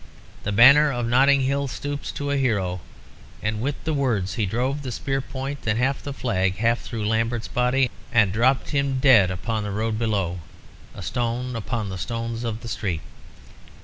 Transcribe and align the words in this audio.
'The 0.41 0.51
banner 0.51 0.91
of 0.91 1.05
Notting 1.05 1.41
Hill 1.41 1.67
stoops 1.67 2.11
to 2.13 2.31
a 2.31 2.35
hero.' 2.37 2.81
And 3.43 3.61
with 3.61 3.75
the 3.83 3.93
words 3.93 4.33
he 4.33 4.47
drove 4.47 4.81
the 4.81 4.91
spear 4.91 5.21
point 5.21 5.59
and 5.67 5.77
half 5.77 6.01
the 6.01 6.11
flag 6.11 6.55
staff 6.55 6.79
through 6.81 7.07
Lambert's 7.07 7.47
body 7.47 7.91
and 8.11 8.33
dropped 8.33 8.71
him 8.71 8.97
dead 8.97 9.29
upon 9.29 9.61
the 9.61 9.69
road 9.69 9.99
below, 9.99 10.39
a 10.95 11.03
stone 11.03 11.55
upon 11.55 11.89
the 11.89 11.99
stones 11.99 12.43
of 12.43 12.61
the 12.61 12.67
street. 12.67 13.01